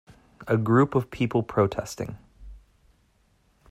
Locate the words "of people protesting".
0.95-2.17